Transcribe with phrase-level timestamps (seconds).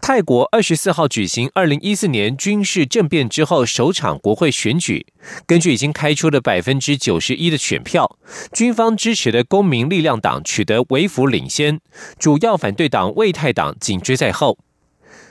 [0.00, 5.06] 泰国二十四号举行二零一四年军事政变之后首场国会选举，
[5.46, 8.16] 根据已经开出的百分之九十一的选票，
[8.52, 11.80] 军方支持的公民力量党取得微幅领先，
[12.18, 14.58] 主要反对党卫泰党紧追在后。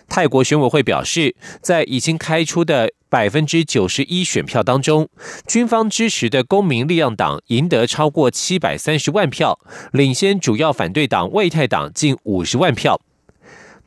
[0.10, 5.08] 泰国选委会表示，在已经开出的百分之九十一选票当中，
[5.48, 9.58] 军方支持的公民力量党赢得超过七百三十万票，
[9.94, 13.00] 领先主要反对党卫泰党近五十万票。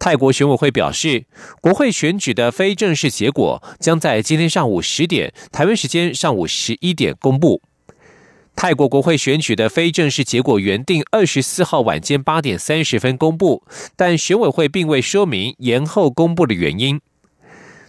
[0.09, 1.27] 泰国选委会表示，
[1.61, 7.61] 国会选举的非正式结果将在今天上午十点（台湾时间上午十一点）公布。
[8.57, 13.63] 泰国国会选举的非正式结果原定二十四号晚间八点三十分公布，
[13.97, 16.99] 但选委会并未说明延后公布的原因。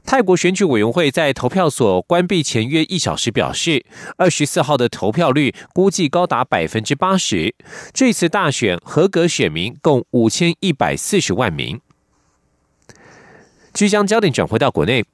[0.03, 3.85] 泰国选举委员会在投票所关闭前约一小时表示，
[4.17, 7.55] 二十四号的投票率估计高达百分之八十。
[7.93, 11.79] 这次大选合格选民共五千一百四十万名。
[13.73, 15.05] 即将焦点转回到国内，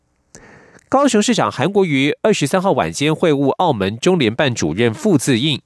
[0.89, 5.61] 高雄市长韩国瑜二十三号晚间会晤澳门中联办主任傅自印。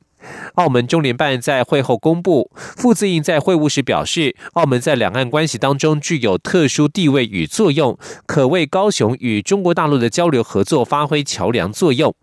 [0.56, 12.14] 澳门中联办在会后公布，傅自印在会晤时表示，澳门在两岸关系当中具有特殊地位与作用，可为高雄与中国大陆的交流合作发挥桥梁作用。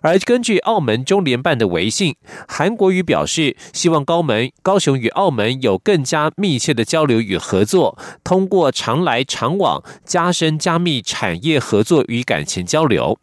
[0.00, 2.14] 而根据澳门中联办的微信，
[2.48, 13.18] 韩国瑜表示，希望高门高雄与澳门有更加密切的交流与合作，通过常来常往，加深加密产业合作与感情交流。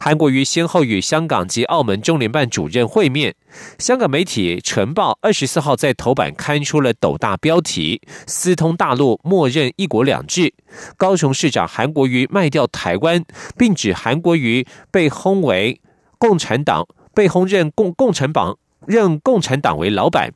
[0.00, 3.34] 韩国瑜先后与香港及澳门中联办主任会面。
[3.78, 10.54] 香港媒体《晨报》二十四号在头版刊出了斗大标题：“私通大陆，默认一国两制。”
[10.96, 13.24] 高雄市长韩国瑜卖掉台湾，
[13.56, 15.80] 并指韩国瑜被轰为
[16.18, 20.32] 共产党，被轰任共共产党，任共产党为老板。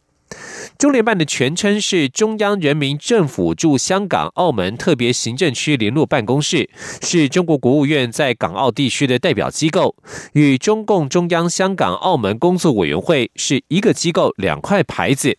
[0.77, 6.69] 中联办的全称是中央人民政府驻香港、澳门特别行政区联络办公室，
[7.01, 9.95] 是中国国务院在港澳地区的代表机构，
[10.33, 15.39] 与中共中央香港、澳门工作委员会是一个机构，两块牌子。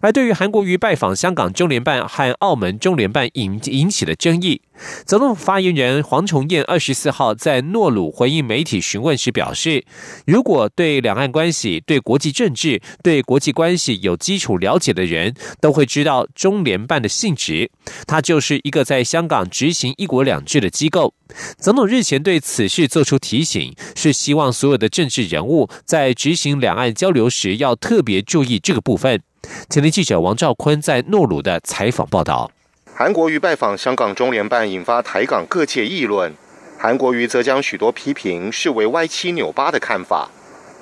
[0.00, 4.62] 而对于韩国瑜拜访香港中联办和澳门中联办引引起的争议，
[5.04, 9.84] 总统发言人黄崇彦二十四号在诺鲁回应媒体询问时表示，
[10.26, 17.70] 如果对两岸关系、对国际政治、对国际关系有基础了解的人，都会知道中联办的性质，
[18.06, 21.14] 它就是一个在香港执行一国两制的机构。
[21.58, 29.20] 总统日前对此事作出提醒，是希望所有的政治人物在执行两岸交流时要特别注意这个部分。
[29.68, 32.50] 前天记者王兆坤在诺鲁的采访报道：
[32.94, 36.32] 韩国瑜拜访香港中联办，引发台港各界议论。
[36.78, 40.28] 韩国瑜则将许多批评视为歪七扭八的看法。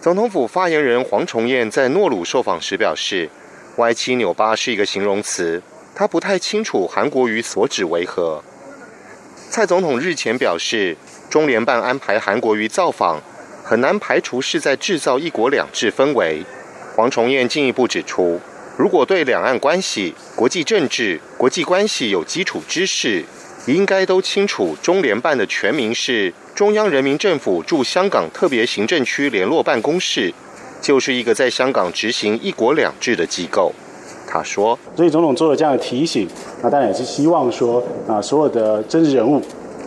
[0.01, 3.31] 总统府发言人黄崇彦在诺鲁受访时表示
[3.79, 5.63] ：“歪七扭八是一个形容词，
[5.95, 8.43] 他不太清楚韩国瑜所指为何。”
[9.49, 10.97] 蔡总统日前表示，
[11.31, 13.21] 中联办安排韩国瑜造访，
[13.63, 16.45] 很难排除是在制造一国两制氛围。
[16.97, 18.41] 黄崇彦进一步指出。
[18.77, 23.25] 如果对两岸关系、国际政治、国际关系有基础知识，
[23.67, 24.77] 应该都清楚。
[24.83, 30.35] 中联办的全名是中央人民政府驻香港特别行政区联络办公室，
[30.83, 33.73] 就是一个在香港执行一国两制的机构。
[34.27, 36.29] 他说：“所以总统做了这样的提醒，
[36.61, 39.41] 那当然也是希望说啊，所有的政治人物、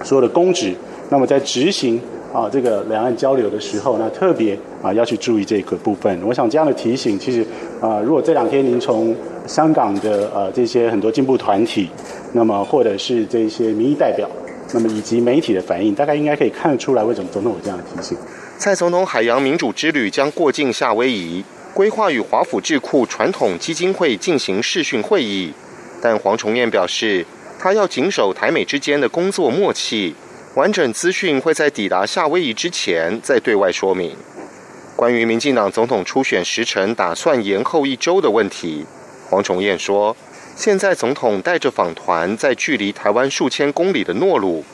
[0.05, 0.73] 所有的公职，
[1.09, 2.01] 那么在执行。”
[2.37, 6.21] 啊，这个两岸交流的时候，那特别啊要去注意这个部分。
[6.23, 7.43] 我想这样的提醒，其实
[7.81, 9.15] 啊，如果这两天您从
[9.47, 11.89] 香港的呃这些很多进步团体，
[12.33, 14.29] 那么或者是这些民意代表，
[14.71, 18.15] 那么以及媒体的反应，大概应该可以看得出来，为什么总统有这样的提醒。
[18.59, 21.43] 蔡总统海洋民主之旅将过境夏威夷，
[21.73, 25.51] 规划与华府智库传统基金会进行视讯会议，
[25.99, 27.25] 但黄崇彦表示，
[27.57, 30.13] 他要谨守台美之间的工作默契。
[30.57, 34.15] 完整资讯会在抵达夏威夷之前再对外说明。
[34.95, 38.83] 关于民进党总统初选时程打算延后一周的问题，
[39.29, 40.17] 黄崇彦说
[40.57, 44.65] ：“现在总统带着访团在距离台湾数千公里的诺鲁，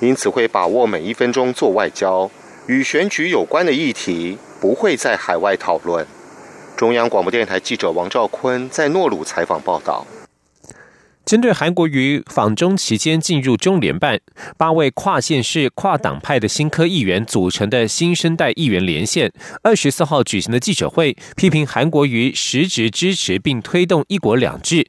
[0.00, 2.28] 因此会把握每一分钟做外交。
[2.66, 6.04] 与选举有关的议题不会在海外讨论。”
[6.76, 10.04] 中央广播电台记者王兆坤在诺鲁采访报道。
[11.28, 14.18] 针对韩国瑜访中期间进入中联办，
[14.56, 19.30] 八位跨县市、跨党派的新科议员组成的新生代议员连线，
[19.62, 24.88] 二十四号举行的记者会，批评韩国瑜实质支持并推动“一国两制”。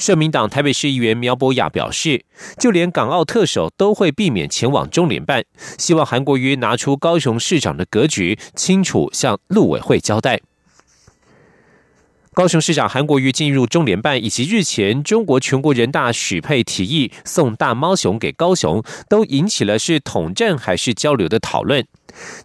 [0.00, 2.24] 社民党台北市议员苗博雅表示，
[2.58, 5.44] 就连港澳特首都会避免前往中联办，
[5.76, 10.40] 希望韩国瑜拿出高雄市长的格局，清楚向陆委会交代。
[12.38, 21.84] 高雄市长韩国瑜进入中联办，以及日前中国全国人大许配提议送大猫熊给高雄，都引起了是统战还是交流的讨论。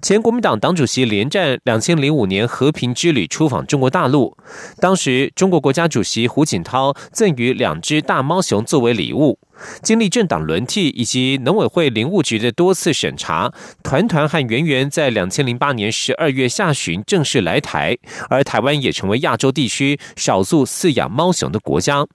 [0.02, 4.38] 前国民党党主席连战两千零五年和平之旅出访中国大陆，
[4.80, 9.40] 当时中国国家主席胡锦涛赠予两只大猫熊作为礼物。
[9.82, 13.54] 经历政党轮替以及农委会林务局的多次审查，
[13.84, 17.98] 团团和圆圆在两千零八年十二月下旬正式来台，
[18.30, 22.06] 而台湾也成为亚洲地区少数饲养猫熊的国家。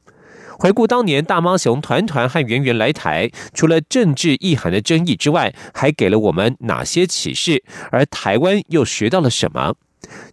[0.61, 7.63] 回顾当年大妈熊团团和圆圆来台，除了政治意涵的争议之外，还给了我们哪些启示？
[7.93, 9.75] 而台湾又学到了什么？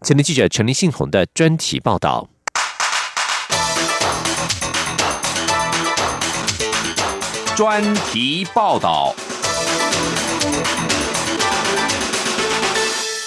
[0.01, 2.27] 前天记者陈立信宏的专题报道。
[7.55, 9.13] 专题报道。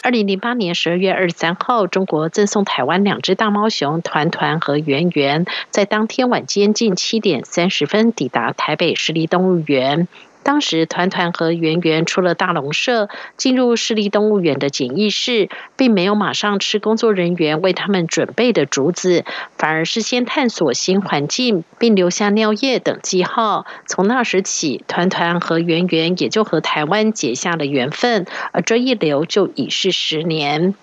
[0.09, 10.09] 二零零八年十二月二十三号，中国赠送台湾两只大猫熊团团和圆圆，在当天晚间近七点三十分抵达台北市立动物园。
[10.49, 19.27] 当时，团团和圆圆出了大笼舍，进入市立动物园的检疫室，并没有马上吃工作人员为他们准备的竹子，
[19.59, 23.67] 反而是先探索新环境，并留下尿液等记号。
[23.87, 30.75] 从那时起，团团和圆圆也就和台湾结下了缘分，而这一留就已是十年。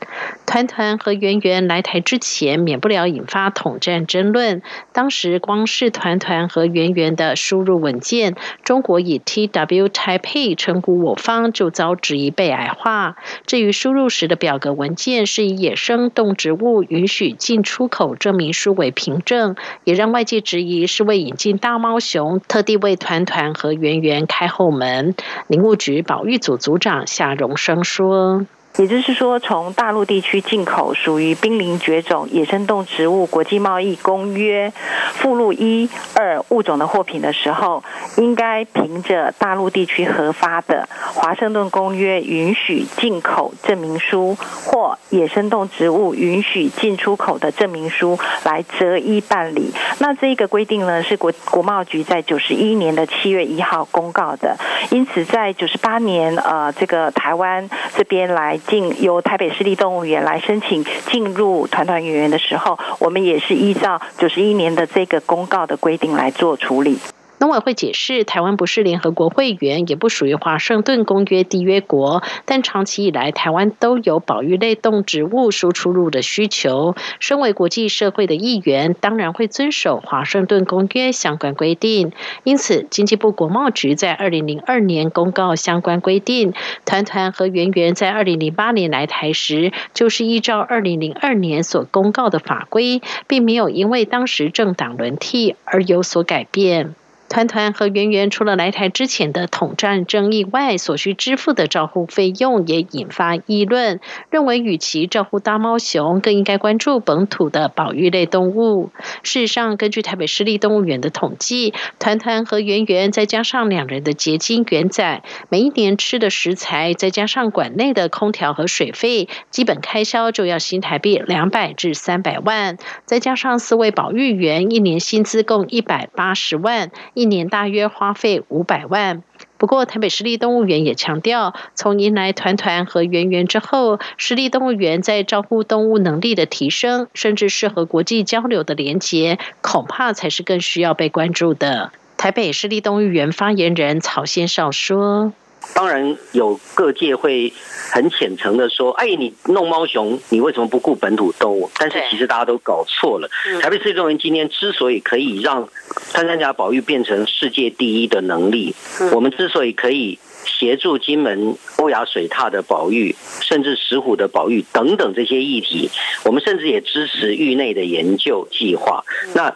[0.45, 4.61] 团团和圆圆来台之前，免不了引发统战争论。
[4.93, 9.49] 当时，光是团团和圆圆的输入文件，中国以 T。
[9.55, 13.15] W Taipei 称呼我方就遭质疑被矮化。
[13.45, 19.55] 至于输入时的表格文件是以野生动植物允许进出口证明书为凭证，
[19.85, 25.15] 也让外界质疑是为引进大猫熊特地为团团和圆圆开后门。
[25.47, 28.45] 林务局保育组组长夏荣生说。
[28.77, 34.73] 也就是说，从大陆地区进口属于濒临绝种野生动植物国际贸易公约
[35.13, 37.81] 附录一二物种的货品的时候，
[38.17, 44.35] 应该凭着大陆地区核发的华盛顿公约允许进口证明书
[44.65, 49.73] 或野生动植物允许进出口的证明书来择一办理。
[49.99, 54.57] 那这一个规定呢，是国国贸局在九十一年的七月一号公告的。
[54.89, 58.59] 因此，在九十八年，呃，这个台湾这边来。
[58.67, 66.99] 进由台北市立动物园来申请进入团团圆圆的时候，我们也是依照九十一年的这个公告的规定来做处理。
[67.37, 76.95] 农委会解释，台湾不是联合国会员，也不属于华盛顿公约缔约国，但长期以来，台湾都有保育类动植物输出入的需求。
[77.19, 82.13] 身为国际社会的一员，当然会遵守华盛顿公约相关规定。
[82.43, 86.53] 因此，经济部国贸局在二零零二年公告相关规定，
[86.85, 96.95] 团团和圆圆在二零零八年来台时，就是依照二零零二年所公告的法规，并没有因为当时政党轮替而有所改变。
[97.27, 103.99] 团团和圆圆除了来台之前的统战争议外，所需支付的照护费用也引发议论。
[104.29, 108.91] 认为与其照顾大猫熊，更应该关注本土的保育类动物。
[109.23, 122.77] 事实上，根据台北市立动物园的统计，团团和圆圆再加上两人的结晶圆仔，每一年吃的食材，再加上馆内的空调和水费，基本开销就要新台币两百至三百万。
[123.05, 126.91] 再加上四位保育员一年薪资共一百八十万。
[127.15, 129.23] 一年大约花费五百万。
[129.57, 141.91] 不过，台北市立动物园也强调，从迎来团团和圆圆之后，市立动物园在照顾动物能力的提升，甚至是和国际交流的连结，恐怕才是更需要被关注的。
[142.17, 145.33] 台北市立动物园发言人曹先生说。
[145.73, 147.51] 当然有各界会
[147.91, 153.29] 很虔诚的说：“哎，你弄猫熊，你为什么不顾本土动物？”但是其实大家都搞错了。
[153.61, 155.67] 台北市动物园今天之所以可以让
[156.11, 158.73] 穿山甲保育变成世界第一的能力，
[159.11, 165.89] 我们之所以可以协助金门欧亚水獭的保育，甚至石虎的保育等等这些议题，
[166.23, 169.03] 我们甚至也支持域内的研究计划。
[169.33, 169.53] 那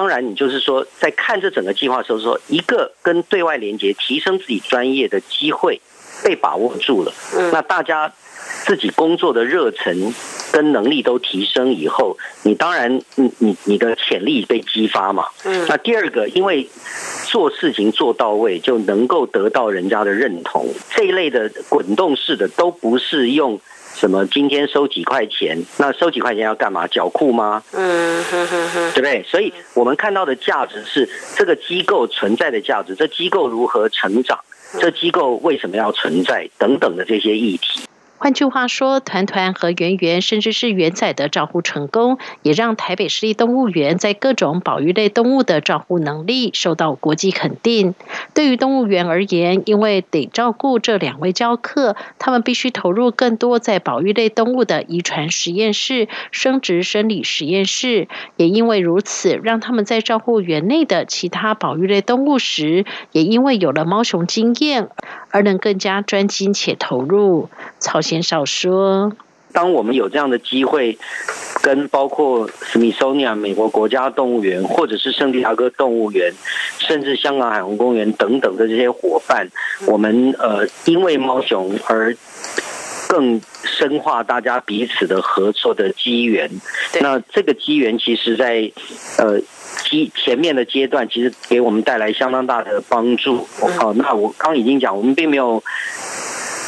[0.00, 5.78] 当然，你就是说，在看这整个计划的时候，说一个跟对外连接、提升自己专业的机会
[6.24, 7.12] 被把握住了。
[7.34, 8.10] 嗯，那大家
[8.64, 10.14] 自己工作的热忱
[10.50, 15.26] 跟能力都提升以后，你当然你你你的潜力被激发嘛。
[15.44, 15.66] 嗯。
[15.68, 16.66] 那第二个，因为
[17.26, 20.66] 做事情做到位，就能够得到人家的认同。
[20.96, 23.60] 这一类的滚动式的，都不是用
[24.00, 26.86] 什么今天收几块钱，那收几块钱要干嘛？
[26.86, 27.62] 缴库吗？
[27.72, 29.22] 嗯哼哼哼，对不对？
[29.24, 34.40] 所以我们看到的价值是这个机构存在的价值，这机构如何成长，
[34.80, 37.82] 这机构为什么要存在等等的这些议题。
[38.22, 47.94] 换句话说，团团和圆圆，甚至是圆仔的照护成功，也让台北市立动物园在各种保育类动物的照护能力受到国际肯定。
[48.34, 58.06] 对于动物园而言，因为得照顾这两位教客，他们必须投入更多在保育类动物的遗传实验室、生殖生理实验室。
[58.36, 64.90] 也因为如此，让他们在照顾园内的其他保育类动物时，也因为有了猫熊经验，
[65.30, 67.48] 而能更加专心且投入。
[67.78, 69.12] 曹先少说，
[69.52, 70.98] 当我们有这样的机会，
[71.62, 76.32] 跟包括 Smithsonian 美国国家动物园，或者是圣地亚哥动物园，
[76.78, 79.48] 甚至香港海洋公园等等的这些伙伴，
[79.86, 82.14] 我们呃，因为猫熊而
[83.10, 86.48] 更深化大家彼此的合作的机缘。
[87.00, 88.70] 那这个机缘，其实在
[89.18, 89.40] 呃
[89.82, 93.48] 基前面的阶段，其实给我们带来相当大的帮助。
[93.76, 95.60] 好，那我刚已经讲，我们并没有。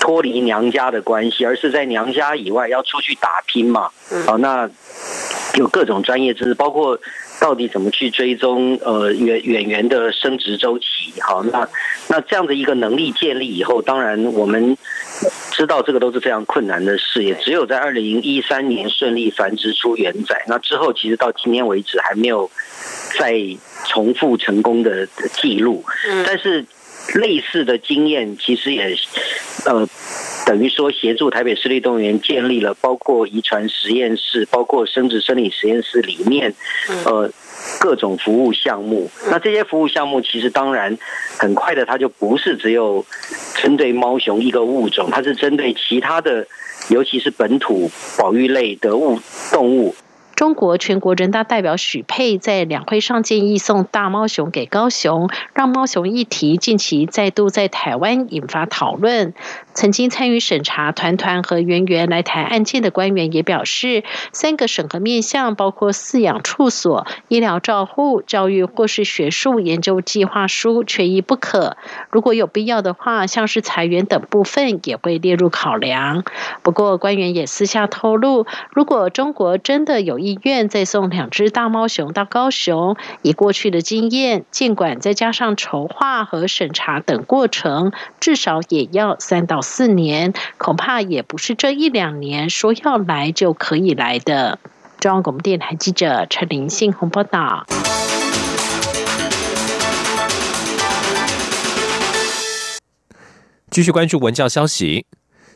[0.05, 3.89] 脱离娘家的关系，而是在娘家以外要出去打拼嘛？
[4.27, 4.69] 好，那
[5.55, 6.99] 有各种专业知识，包括
[7.41, 11.15] 到底怎么去追踪呃远远员的生殖周期。
[11.21, 11.69] 好，那
[12.09, 14.77] 那这样的一个能力建立以后，当然我们
[15.50, 22.50] 知道这个都是非常困难的事，也只有在二零一三年顺利繁殖出原仔，那之后其实到今天为止还没有
[23.19, 23.35] 再
[23.87, 25.07] 重复成功的
[25.41, 25.85] 记录。
[26.09, 26.64] 嗯，但是。
[27.14, 28.97] 类似的经验其实也，
[29.64, 29.87] 呃，
[30.45, 36.53] 等于说协助台北市立动物园建立了包括遗传实验室、包括生殖生理实验室里面，
[37.05, 37.31] 呃，
[37.79, 39.11] 各种服务项目。
[39.31, 40.99] 那这些服务项目其实当然
[41.39, 43.05] 很快的，它就不是只有
[43.55, 46.47] 针对猫熊一个物种，它是针对其他的，
[46.89, 49.21] 尤其是本土保育类的物
[49.53, 49.95] 动物。
[50.35, 59.35] 中国全国人大代表许佩在两会上建议送大猫熊给高雄，让猫熊议题近期再度在台湾引发讨论。
[59.75, 71.77] 曾经参与审查团团和圆圆来台案件的官员也表示，三个审核面向包括饲养处所、医疗照护、教育或是学术研究计划书，缺一不可。
[72.11, 76.25] 如果有必要的话，像是裁员等部分也会列入考量。
[76.62, 89.61] 不过，官员也私下透露，如果中国真的有医院再送两只大猫熊到高雄，以过去的经验，尽管再加上筹划和审查等过程，至少也要三到。
[89.61, 94.59] 四年恐怕也不是这一两年说要来就可以来的。
[94.99, 97.67] 中央广播电台记者陈林信宏报道。
[103.71, 105.07] 继续关注文教消息，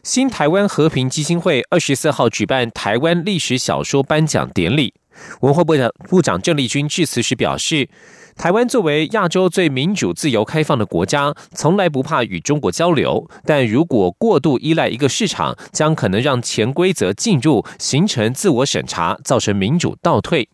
[0.06, 4.94] 新台湾和平基金会二十四号举办台湾历史小说颁奖典礼，
[5.40, 7.88] 文化部长部长郑丽君致辞时表示。
[8.36, 13.28] 台湾作为亚洲最民主、自由、开放的国家，从来不怕与中国交流。
[13.44, 20.48] 但如果过度依赖一个市场，将可能让潜规则进入，形成自我审查，造成民主倒退。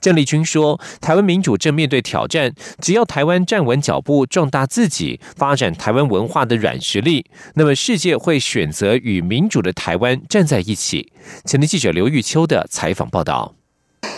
[0.00, 11.12] 郑丽君说：“台湾民主正面对挑战，只要台湾站稳脚步，壮大自己，发展台湾文化的软实力，那么世界会选择与民主的台湾站在一起。”
[11.44, 13.59] 前的记者刘玉秋的采访报道。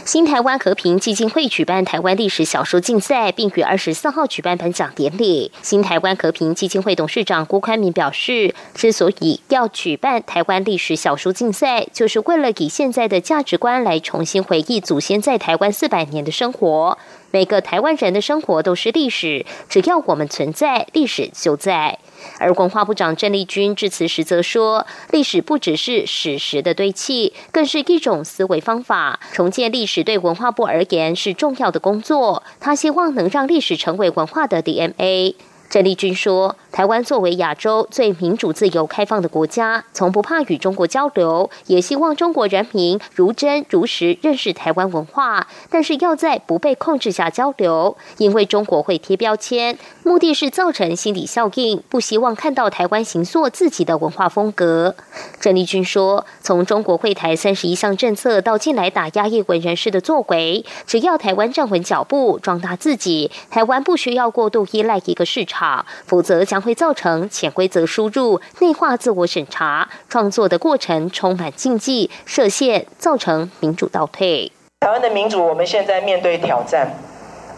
[0.05, 5.53] 新台湾和平基金会举办台湾历史小说竞赛，并于二十四号举办颁奖典礼。
[5.63, 16.99] 新台湾和平基金会董事长郭宽明表示，之所以要举办台湾历史小说竞赛，就是为了以现在的价值观来重新回忆祖先在台湾四百年的生活。
[17.31, 21.99] 每个台湾人的生活都是历史，只要我们存在，历史就在。
[22.39, 29.21] 而文化部长郑丽君致辞时则说：“历史不只是史实的堆砌，更是一种思维方法。
[29.33, 32.43] 重建历史对文化部而言是重要的工作。
[32.61, 35.37] 他希望能让历史成为文化的 DNA。”
[35.71, 45.47] 郑丽君说：“台湾作为亚洲最民主、自由、开放的国家，从不怕与中国交流，也希望中国人民如真如实认识台湾文化。
[45.69, 54.97] 但是要在不被控制下交流，因为中国会贴标签，目的是造成心理效应，不希望看到台湾形塑自己的文化风格。”
[55.39, 74.53] 郑丽君说：“从中国会台三十一项政策到近来打压业文人士的作为，只要台湾站稳脚步，壮大自己，台湾不需要过度依赖一个市场。”否则将会造成潜规则输入、内化自我审查，创作的过程充满禁忌、设限，造成民主倒退。
[74.81, 76.91] 台湾的民主，我们现在面对挑战。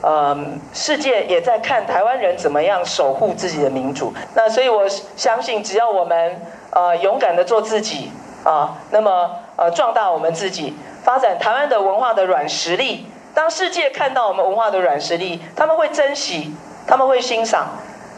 [0.02, 0.37] 呃，
[0.75, 4.12] 世界也在看台湾人怎么样守护自己的民主。
[4.34, 6.42] 那所以我相信，只要我们
[6.73, 8.11] 呃勇敢的做自己
[8.44, 13.06] 啊，那么呃壮大我们自己，发展台湾的文化的软实力。
[13.32, 16.54] 当世界看到我们文化的软实力，他们会珍惜，
[16.87, 17.68] 他们会欣赏，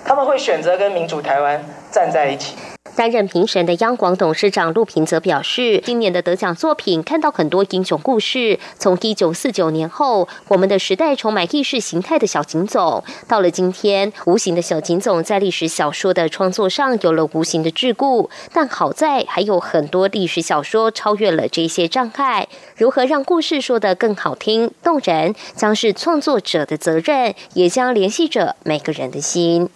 [0.07, 1.61] 他们会选择跟民主台湾
[1.91, 2.55] 站在一起。
[2.95, 8.59] 担任评审的央广董事长陆平则表示，今年的得奖作品看到很多英雄故事。
[8.79, 18.31] 从一九四九年后，我们的时代充满意识形态的小警总，到了今天，无形的小警总在历史小说的创作上有了无形的桎梏。
[18.55, 22.49] 但好在还有很多历史小说超越了这些障碍。
[22.77, 29.69] 如何让故事说得更好听、动人，将是创作者的责任，也将联系着每个人的心。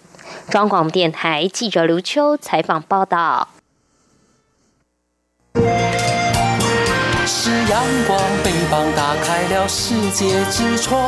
[0.49, 3.49] 中广电台记者刘秋采访报道：
[7.25, 10.99] 是阳光，翅膀打开了世界之窗；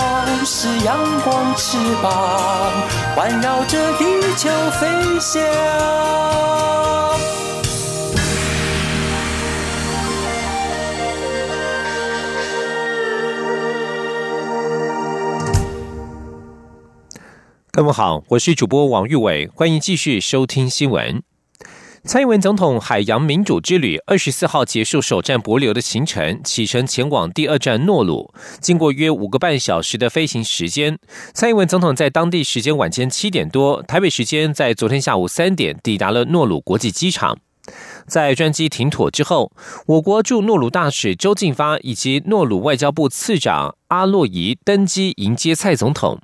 [0.46, 2.72] 是阳光，翅膀
[3.16, 4.50] 环绕着地球
[4.80, 5.42] 飞翔。
[17.76, 21.24] 各位好，我是主播王玉伟，欢迎继续收听新闻。
[22.04, 28.32] 蔡英文总统海洋民主之旅二十四号结束首站博流的行程，启程前往第二站诺鲁。
[28.62, 31.00] 经过约五个半小时的飞行时间，
[31.34, 37.40] 蔡英文总统在当地时间晚间七点多，台北时间在昨天下午三点抵达了诺鲁国际机场。
[38.06, 39.52] 在专机停妥之后，
[39.88, 46.20] 我国驻诺鲁大使周进发以及诺鲁外交部次长阿洛伊登机迎接蔡总统。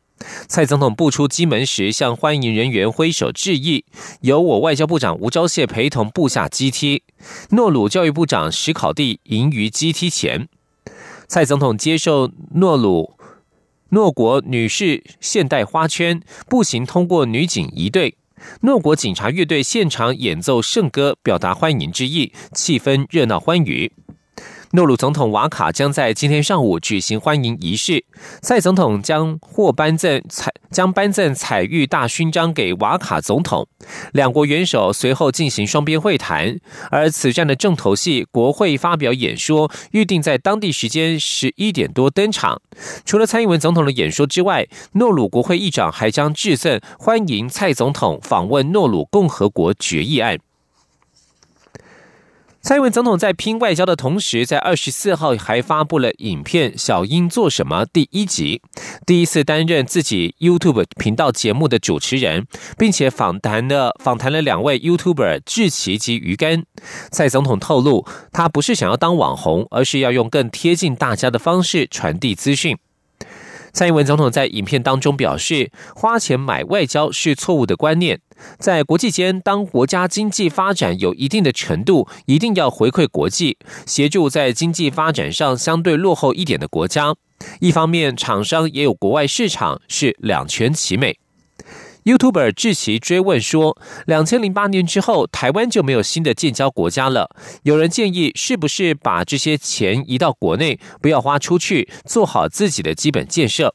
[0.47, 3.85] 蔡总统步出机门时，向欢迎人员挥手致意，
[4.21, 7.03] 由我外交部长吴钊燮陪同步下机梯。
[7.51, 10.47] 诺鲁教育部长史考蒂迎于机梯前。
[11.27, 13.13] 蔡总统接受诺鲁
[13.89, 18.15] 诺国女士现代花圈，步行通过女警仪队。
[18.61, 23.91] 诺国警察乐队现场演奏圣歌，表达欢迎之意，气氛热闹欢愉。
[24.73, 28.05] 诺鲁总统瓦卡将在今天上午举行欢迎仪式，
[28.39, 33.67] 蔡总统将获颁赠彩将颁赠彩玉大勋章给瓦卡总统，
[34.13, 36.59] 两国元首随后进行双边会谈。
[36.91, 42.61] 而此战的重头戏，国会发表演说，预定在当地时间十一点多登场。
[43.03, 50.37] 除了蔡英文总统的演说之外，诺鲁国会议长还将致赠欢迎蔡总统访问诺鲁共和国决议案。
[52.69, 58.61] 蔡英文总统在拼外交的同时，在二十四号还发布了影片《小英做什么》第一集，
[59.07, 62.45] 第一次担任自己 YouTube 频道节目的主持人，
[62.77, 66.63] 并且访谈了访谈了两位 YouTuber 志奇及鱼竿。
[67.11, 72.77] 蔡总统透露，他不是想要当网红，而是要用更贴近大家的方式传递资讯。
[73.71, 78.19] 蔡英文总统在影片当中表示，花钱买外交是错误的观念。
[78.57, 87.15] 在国际间，当国家经济发展有一定的程度，一定要回馈国际，协助在经济发展上相对落后一点的国家。
[87.59, 91.17] 一方面，厂商也有国外市场，是两全其美。
[92.05, 97.29] YouTuber 志奇追问说：“两千零八年之后，台湾就没有新的建交国家了？
[97.63, 103.73] 有人建议，是不是把这些钱移到国内，不要花出去，做好自己的基本建设？”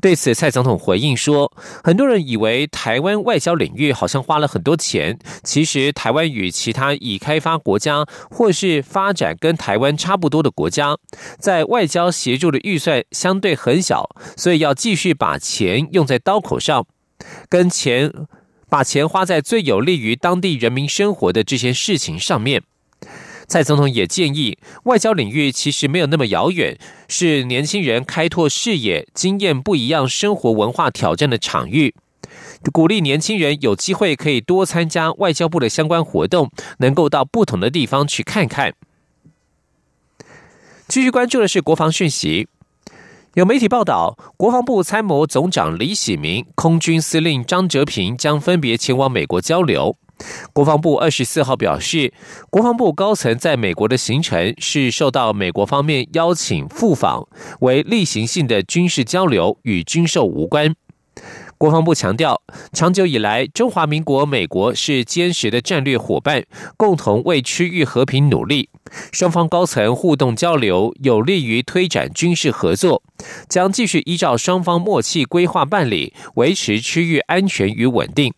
[0.00, 1.52] 对此，蔡总统回应说
[1.84, 10.96] ：“很多人以为台湾外交领域好像花了很多钱，其实台湾与其他已开发国家或是发展跟台湾差不多的国家，
[11.38, 16.86] 在外交协助的预算相对很小，所以要继续把钱用在刀口上。”
[17.50, 18.12] 跟钱，
[18.68, 22.62] 把钱花在最有利于当地人民生活的这些事情上面。
[23.48, 31.96] 蔡总统也建议，外交领域其实没有那么遥远，是年轻人开拓视野、经验不一样生活文化挑战的场域。
[32.72, 38.74] 鼓励年轻人有机会可以多参加外交部的相关活动，能够到不同的地方去看看。
[40.86, 42.46] 继续关注的是国防讯息。
[43.34, 49.96] 有媒体报道，国防部参谋总长李喜明、空军司令张哲平将分别前往美国交流。
[50.52, 52.12] 国防部二十四号表示，
[52.50, 57.28] 国防部高层在美国的行程是受到美国方面邀请赴访，
[57.60, 60.74] 为例行性的军事交流，与军售无关。
[61.60, 62.40] 国防部强调，
[62.72, 66.42] 长久以来，中华民国、美国是坚实的战略伙伴，
[66.78, 68.70] 共同为区域和平努力。
[69.12, 73.02] 双方高层互动交流，有利于推展军事合作，
[73.46, 78.32] 将继续依照双方默契规划办理，维持区域安全与稳定。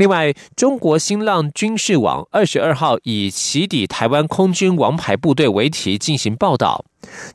[0.00, 6.86] 另外，中国新浪军事网二十二号以“起底台湾空军王牌部队”为题进行报道，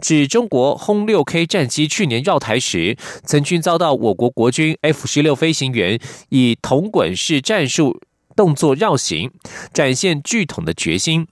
[0.02, 6.00] 指中国轰六 K 战机去年绕台时，曾经遭到我国国军 F 十六飞行员
[6.30, 8.02] 以铜滚式战术
[8.36, 9.30] 动作绕行，
[9.72, 11.28] 展现巨统的决心。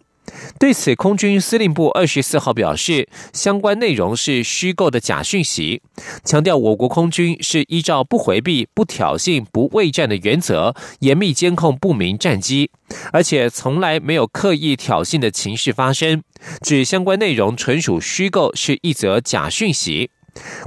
[0.58, 5.82] 对此，空军司令部二十四号表示，相关内容是虚构的假讯息，
[6.24, 12.72] 强调我国空军是依照不回避、不挑衅、不畏战的原则，严密监控不明战机，
[13.12, 16.24] 而且从来没有刻意挑衅的情势发生，
[16.62, 20.10] 指相关内容纯属虚构，是一则假讯息。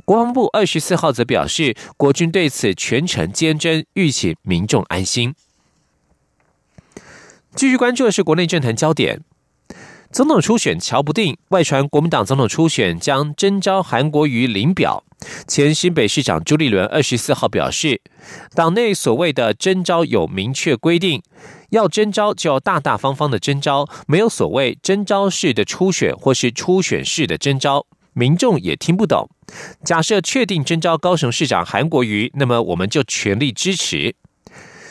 [0.04, 5.34] 国防部二十四号则表示，国军对此全程坚贞，欲请民众安心。
[7.54, 9.22] 继续关注的是国内政坛焦点。
[10.12, 15.04] 总统初选瞧不定，外传国民党总统初选将征召韩国瑜领表。
[15.46, 18.00] 前新北市长朱立伦二十四号表示，
[18.54, 21.22] 党内所谓的征召有明确规定，
[21.70, 29.28] 要征召就要大大方方的征召，没有所谓征召式的初选或是初选式的征召，民众也听不懂。
[29.84, 34.14] 假设确定征召高雄市长韩国瑜，那么我们就全力支持。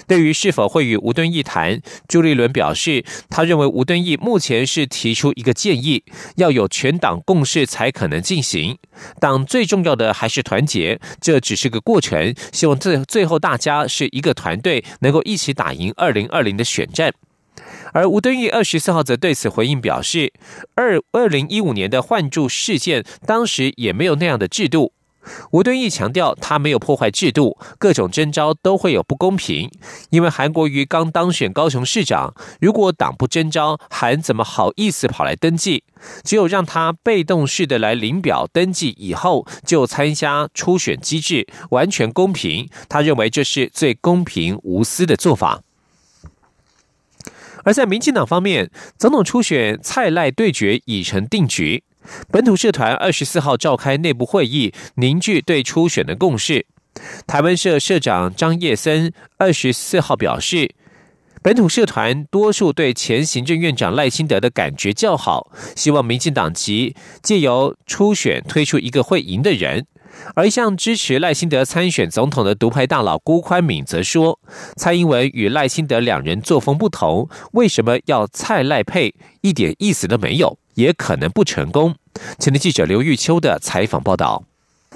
[0.08, 6.04] 对于是否会与吴敦义谈，朱立伦表示，他认为吴敦义目前是提出一个建议，
[6.36, 8.78] 要有全党共识才可能进行。
[9.20, 17.14] 党最重要的还是团结，这只是个过程，希望最最后大家是一个团队，能够一起打赢二零二零的选战。
[17.94, 20.34] 而吴敦义二十四号则对此回应表示，
[20.76, 24.92] 二二零一五年的换柱事件，当时也没有那样的制度。
[25.52, 29.70] 吴敦义强调，他没有破坏制度，各种征召都会有不公平。
[30.10, 35.84] 因为韩国瑜刚当选高雄市长，如果党不征召，韩怎么好意思跑来登记？
[36.24, 42.70] 只有让他被动式的来领表登记以后，就参加初选机制，完全公平。
[42.88, 45.62] 他认为这是最公平无私的做法。
[47.64, 51.84] 而在民进党方面，总统初选蔡赖对决已成定局。
[52.32, 56.66] 本土社团二十四号召开内部会议，凝聚对初选的共识。
[57.28, 60.74] 台湾社社长张叶森二十四号表示，
[61.44, 69.86] 本土社团多数对前行政院长赖清德的感觉较好，希望民进党籍借由初选推出一个会赢的人。
[70.34, 74.40] 而向支持赖清德参选总统的独派大佬辜宽敏则说，
[74.78, 80.58] 蔡英文与赖清德两人作风不同，为什么要蔡赖配，一点意思都没有。
[80.76, 81.96] 也可能不成功。
[82.40, 84.44] 前天记者刘玉秋的采访报道。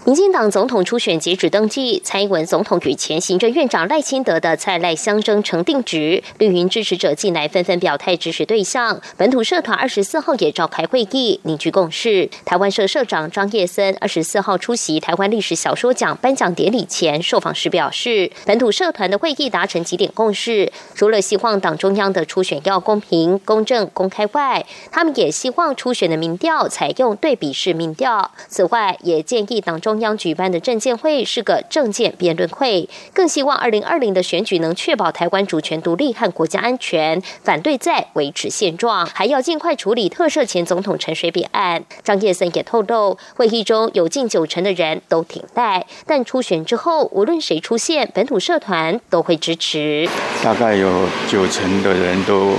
[0.05, 8.99] 民进党总统初选截止登记，蔡英文总统与前行政院长赖清德的蔡赖相争成定局，绿营支持者近来纷纷表态支持对象。
[9.17, 12.29] 本土社团二十四号也召开会议，凝聚共识。
[12.45, 28.31] 台湾社社长张叶森二十四号出席台湾历史小说奖颁奖典礼前受访时表示，本土社团的会议达成几点共识，除了希望党中央的初选要公平、公正、公开外，他们也希望初选的民调采用对比式民调。
[28.47, 29.88] 此外，也建议党中。
[29.89, 41.83] 中央举办的政见会是个政见辩论会，更希望二零二零的选举能确保台湾主权独立和国家安全，反对再维持现状，还要尽快处理特赦前总统陈水扁案。
[42.03, 50.07] 张叶森也透露，会议中有近九成的人都挺赖，但初选之后，无论谁出现，本土社团都会支持。
[50.43, 52.53] 大概有九成的人都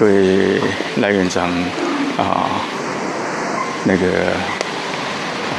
[0.00, 0.60] 对
[1.00, 1.48] 赖院长
[2.18, 2.50] 啊
[3.84, 4.55] 那个。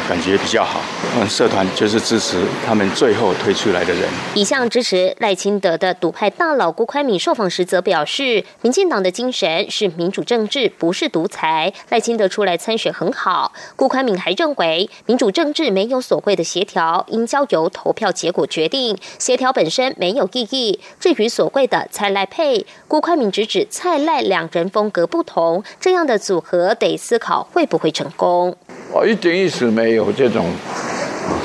[0.07, 0.79] 感觉比较好，
[1.17, 4.03] 嗯，社团就是支持他们最后推出来的人。
[4.33, 11.73] 一向支持赖清德的独派大佬郭宽敏受访时则表示，民进党的精神是民主政治，不是独裁。
[11.89, 13.51] 赖清德出来参选很好。
[13.75, 20.79] 郭宽敏还认为，民主政治没有所谓的协调，应交由投票结果决定，协调本身没有意义。
[20.99, 28.55] 至于所谓的蔡赖配，郭宽敏直指蔡赖两人风格不同，这样的组合得思考会不会成功。
[28.93, 30.45] 哦，一点意思没有这种。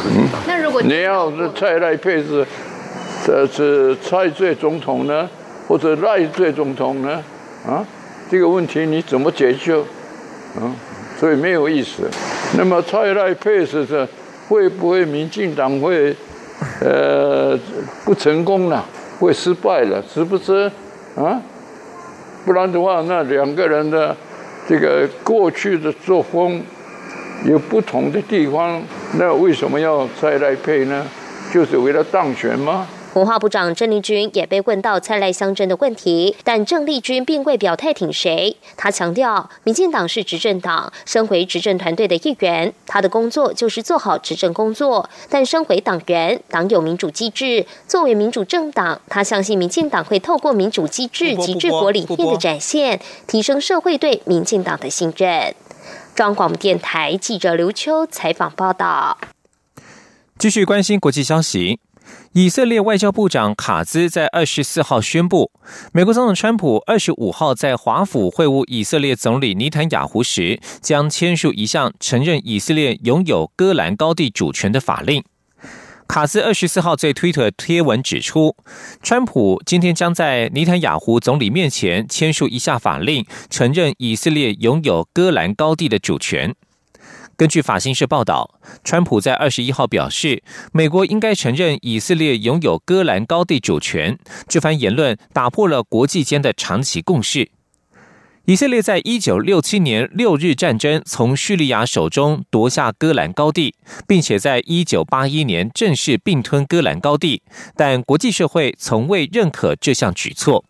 [0.05, 2.47] 嗯，那如果你要是蔡赖配置，
[3.25, 5.29] 这是蔡最总统呢，
[5.67, 7.23] 或者赖最总统呢？
[7.67, 7.85] 啊，
[8.31, 9.83] 这个问题你怎么解决？
[10.61, 10.75] 嗯，
[11.19, 12.09] 所以没有意思。
[12.57, 14.07] 那么蔡赖配是这
[14.49, 16.15] 会不会民进党会
[16.81, 17.59] 呃
[18.05, 18.85] 不成功了，
[19.19, 20.71] 会失败了，是不是？
[21.17, 21.41] 啊，
[22.45, 24.17] 不然的话，那两个人的
[24.69, 26.63] 这个过去的作风。
[27.45, 28.83] 有不同的地方，
[29.19, 31.07] 那为什么要再来配呢？
[31.53, 32.87] 就是为了当选吗？
[33.15, 38.57] 文化部长郑丽君也被问到蔡赖相争的问题，但郑丽君并未表态挺谁。
[38.75, 45.11] 他强调，民进党是执政党，身为执政团队的一员，他的工作就是做好执政工作。
[45.29, 55.55] 但身为党员，党有民主机制，作为民主政党，他相信民进党会透过民主机制及治国理念的展现，提升社会对民进党的信任。
[56.15, 59.17] 中央广播电台记者刘秋采访报道。
[60.39, 61.81] 继续关心国际消息，
[62.33, 65.51] 以色列外交部长卡兹在二十四号宣布，
[65.93, 75.25] 美国总统川普二十五号在华府会晤以色列总理尼坦雅胡时，将签署一项承认以色列拥有戈兰高地主权的法令。
[76.13, 78.55] 卡斯二十四号在推特贴文指出，
[79.03, 86.55] 川普今天将在尼坦雅胡总理面前签署一下法令，承认以色列拥有戈兰高地的主权。
[87.35, 94.19] 根据法新社报道，川普在二十一号表示，美国应该承认以色列拥有戈兰高地主权。
[94.47, 97.49] 这番言论打破了国际间的长期共识。
[98.47, 103.73] 以色列在一九六七年六日战争从叙利亚手中夺下戈兰高地，
[104.05, 107.41] 并且在一九八一年正式并吞戈兰高地，
[107.77, 110.65] 但国际社会从未认可这项举措。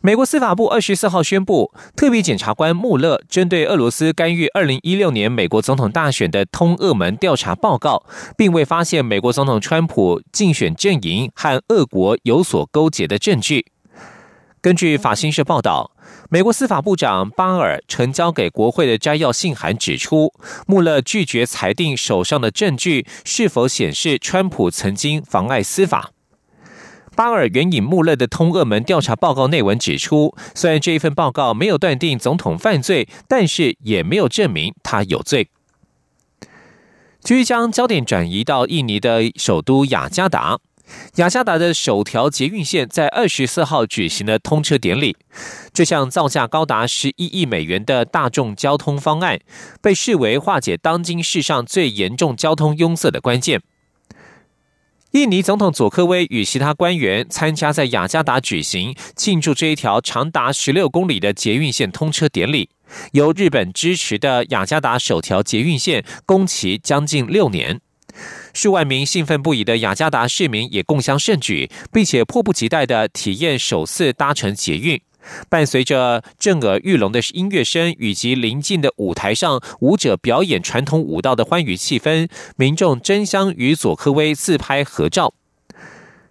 [0.00, 8.04] 美国司法部二十四号宣布，特别检察官穆勒针对俄罗斯干预二零一六年美国总统大选的通俄门调查报告，
[8.36, 13.66] 并未发现美国总统川普竞选阵营和俄国有所勾结的证据。
[14.66, 15.92] 根据法新社报道，
[16.28, 20.32] 美国司法部长巴尔呈交给国会的摘要信函指出，
[20.66, 26.10] 穆勒拒绝裁定手上的证据是否显示川普曾经妨碍司法。
[27.14, 35.48] 巴尔援引穆勒的通俄门调查报告内文指出，虽然这一份报告没有断定总统犯罪，但是也没有证明他有罪。
[37.20, 40.58] 继续将焦点转移到印尼的首都雅加达。
[41.16, 45.16] 雅加达的首条捷运线在二十四号举行了通车典礼。
[45.72, 49.38] 这项造价高达十一亿美元的大众交通方案，
[49.82, 53.60] 被视为化解当今世上最严重交通拥塞的关键。
[55.12, 62.68] 印尼总统佐科威与其他官员参加在雅加达举行庆祝这一条长达十六公里的捷运线通车典礼。
[63.12, 67.80] 由日本支持的雅加达首条捷运线，工期将近六年。
[68.56, 74.98] 数万名兴奋不已的雅加达市民也共襄盛举，并且迫不及待的体验首次搭乘捷运。
[75.50, 85.34] 伴随着震耳欲聋的音乐声以及临近的舞台上舞者表演传统舞蹈的欢愉气氛，民众争相与佐科威自拍合照。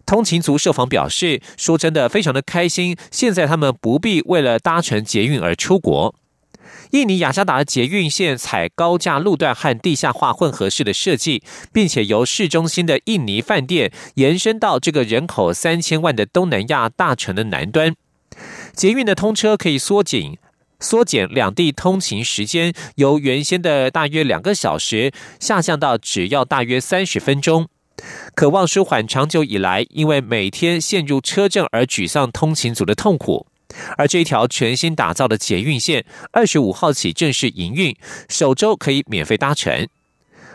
[0.08, 6.16] 通勤族受访表示：“说真的，非常的开心，现在他们不必为了搭乘捷运而出国。”
[6.92, 17.96] 印尼雅加达捷运线采高架路段和地下化混合式的设计，并且由市中心的印尼饭店延伸到这个人口三千万的东南亚大城的南端。
[18.74, 20.38] 捷运的通车可以缩紧
[20.80, 27.68] 缩减两地通勤时间，由原先的大约两个小时下降到只要大约三十分钟，
[28.36, 33.48] 渴望舒缓长久以来因为每天陷入车阵而沮丧通勤族的痛苦。
[33.98, 37.96] 而这一条全新打造的捷运线，二十五号起正式营运，
[38.30, 39.88] 首周可以免费搭乘。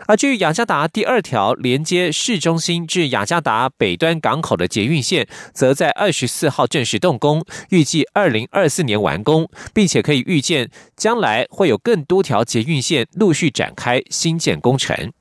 [0.07, 15.13] 而至于雅加达第二条连接市中心至雅加达北端港口的捷运线，则在二十四号正式动工，预计二零二四年完工，并且可以预见将来会有更多条捷运线陆续展开新建工程。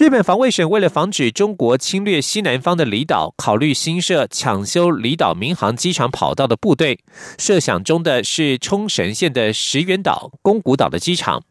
[0.00, 6.98] 日本防卫省为了防止中国侵略西南方的离岛，考虑新设抢修离岛民航机场跑道的部队。
[7.36, 11.42] 设想中的是冲绳县的石垣岛、宫古岛的机场。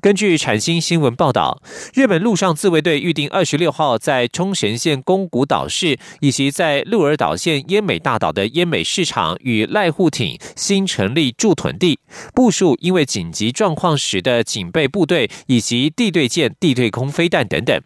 [0.00, 1.62] 根据产新新闻报道，
[1.94, 11.98] 日本陆上自卫队预定二十六号在冲绳县宫古岛市以及在鹿儿岛县奄美大岛的奄美市场与濑户町新成立驻屯地，
[12.34, 17.80] 部署因为紧急状况时的警备部队以及地对舰、地对空飞弹等等。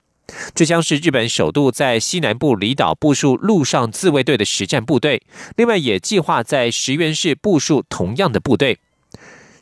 [0.54, 5.22] 这将是日本首度在西南部离岛部署陆上自卫队的实战部队，
[5.56, 8.78] 另外也计划在石垣市部署同样的部队。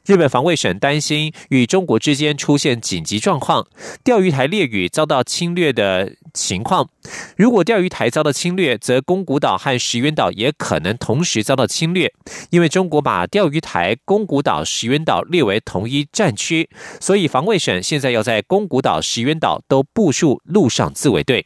[0.09, 3.67] 日本防卫省担心与中国之间出现紧急状况，
[4.03, 6.89] 钓鱼台列屿遭到侵略的情况。
[7.37, 12.11] 如果钓鱼台遭到侵略，则宫古岛和石垣岛也可能同时遭到侵略。
[12.49, 21.45] 因为中国把钓鱼台、宫古岛、石垣岛列为同一战区，所以防卫省现在要在宫古岛、石垣岛都部署陆上自卫队。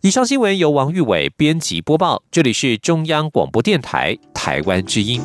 [0.00, 5.20] 以上新闻由王玉伟编辑播报，这里是中央广播电台台湾之音。